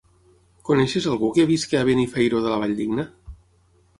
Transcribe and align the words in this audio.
Coneixes 0.69 1.07
algú 1.11 1.27
que 1.35 1.45
visqui 1.51 1.77
a 1.79 1.83
Benifairó 1.91 2.41
de 2.47 2.53
la 2.53 2.59
Valldigna? 2.65 3.09